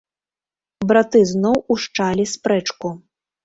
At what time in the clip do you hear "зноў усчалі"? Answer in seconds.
1.33-2.29